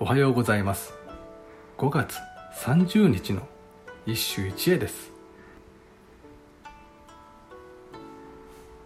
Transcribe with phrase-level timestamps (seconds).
[0.00, 0.94] おはようございます。
[1.76, 2.18] 5月
[2.62, 3.48] 30日の
[4.06, 5.10] 一首一会です。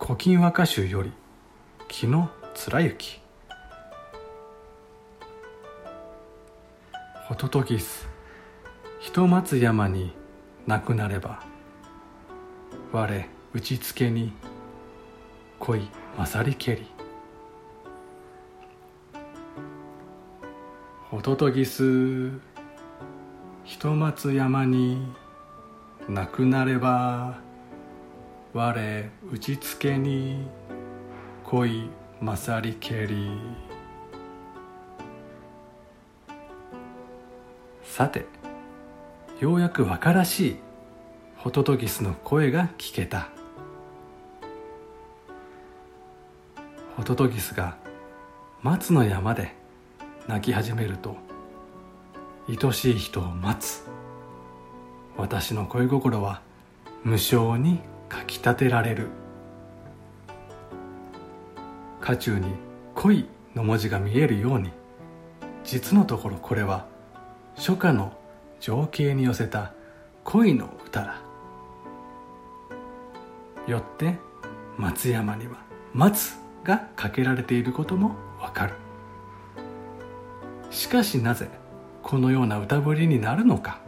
[0.00, 1.12] 古今和歌集より
[1.88, 3.20] 木の貫之。
[7.28, 8.08] ホトトギス
[8.98, 10.16] ひと松山に
[10.66, 11.42] なくなれば
[12.92, 14.32] 我打ちつけに
[15.58, 15.82] 恋
[16.16, 16.93] 勝りけり。
[21.14, 22.32] ホトトギス
[23.62, 25.06] ひと松山に
[26.08, 27.38] なくなれば
[28.52, 30.48] 我打ちつけに
[31.44, 31.88] 恋
[32.20, 33.38] 勝りけり。
[37.84, 38.26] さて
[39.38, 40.56] ようやく若らしい
[41.36, 43.28] ホトトギスの声が聞けた。
[46.96, 47.76] ホトトギスが
[48.62, 49.62] 松の山で
[50.26, 51.16] 泣き始めると
[52.48, 53.84] 愛しい人を待つ。
[55.16, 56.40] 私の恋心は
[57.04, 59.08] 無性にかきたてられる。
[62.00, 62.48] 渦中に
[62.94, 64.70] 恋の文字が見えるように
[65.62, 66.86] 実のところこれは
[67.56, 68.12] 初夏の
[68.60, 69.72] 情景に寄せた
[70.24, 71.20] 恋の歌だ。
[73.66, 74.18] よって
[74.76, 75.56] 松山には
[75.94, 78.74] 「松」がかけられていることもわかる。
[80.74, 81.48] しかしなぜ
[82.02, 83.78] このような歌ぶりになるのか？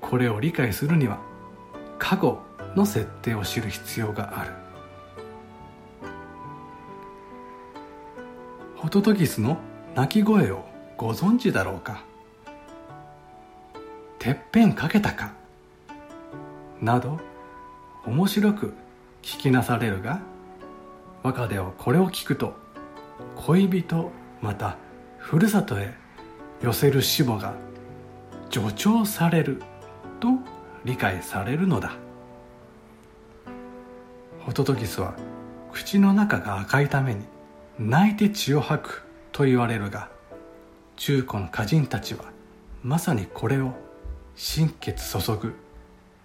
[0.00, 1.20] これを理解するには
[1.98, 2.40] 過去
[2.74, 4.52] の設定を知る必要がある。
[8.76, 9.58] ホトトギスの
[9.94, 10.64] 鳴き声を
[10.96, 12.02] ご存知だろうか？
[14.18, 15.34] てっぺんかけたか？
[16.80, 17.20] など
[18.06, 18.74] 面白く
[19.22, 20.22] 聞きなされるが
[21.22, 22.54] 和歌ではこれを聞くと
[23.36, 24.10] 恋人
[24.40, 24.78] また
[25.20, 25.94] ふるさとへ
[26.60, 27.54] 寄せる死母が
[28.50, 29.62] 助長される
[30.18, 30.28] と
[30.84, 31.92] 理解されるのだ。
[34.40, 35.14] ホトトギスは
[35.70, 37.24] 口の中が赤いために
[37.78, 40.10] 泣いて血を吐くと言われるが
[40.96, 42.24] 中古の歌人たちは
[42.82, 43.74] まさにこれを
[44.34, 45.54] 心血注ぐ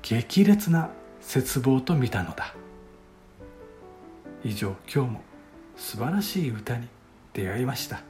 [0.00, 0.88] 激烈な
[1.20, 2.54] 絶望と見たのだ。
[4.44, 5.20] 以上今日も
[5.76, 6.88] 素晴らしい歌に
[7.32, 8.00] 出会いました。